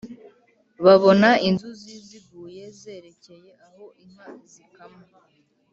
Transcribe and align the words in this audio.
babona 0.85 1.29
inzuzi 1.47 1.93
ziguye 2.07 2.65
zerekeye 2.79 3.51
aho 3.67 3.85
inka 4.03 4.27
zikamwa 4.51 5.05